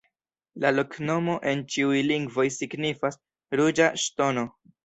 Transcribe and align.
La 0.63 0.71
loknomo 0.77 1.35
en 1.51 1.61
ĉiuj 1.75 2.01
lingvoj 2.13 2.47
signifas: 2.57 3.23
ruĝa 3.63 3.93
ŝtono. 4.07 4.51